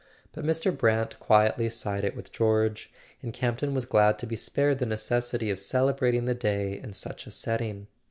[0.31, 0.75] But Mr.
[0.75, 5.59] Brant quietly sided with George; and Campton was glad to be spared the necessity of
[5.59, 7.85] celebrating the day in such a setting.